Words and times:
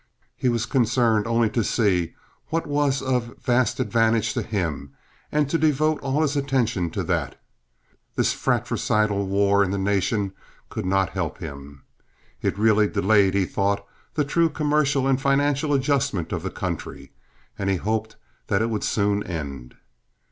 He 0.35 0.49
was 0.49 0.65
concerned 0.65 1.27
only 1.27 1.47
to 1.51 1.63
see 1.63 2.15
what 2.47 2.65
was 2.65 3.03
of 3.03 3.35
vast 3.37 3.79
advantage 3.79 4.33
to 4.33 4.41
him, 4.41 4.93
and 5.31 5.47
to 5.47 5.59
devote 5.59 5.99
all 6.01 6.23
his 6.23 6.35
attention 6.35 6.89
to 6.89 7.03
that. 7.03 7.39
This 8.15 8.33
fratricidal 8.33 9.27
war 9.27 9.63
in 9.63 9.69
the 9.69 9.77
nation 9.77 10.33
could 10.69 10.87
not 10.87 11.09
help 11.09 11.37
him. 11.37 11.83
It 12.41 12.57
really 12.57 12.87
delayed, 12.87 13.35
he 13.35 13.45
thought, 13.45 13.85
the 14.15 14.25
true 14.25 14.49
commercial 14.49 15.07
and 15.07 15.21
financial 15.21 15.71
adjustment 15.71 16.31
of 16.31 16.41
the 16.41 16.49
country, 16.49 17.11
and 17.59 17.69
he 17.69 17.75
hoped 17.75 18.15
that 18.47 18.63
it 18.63 18.71
would 18.71 18.83
soon 18.83 19.21
end. 19.21 19.75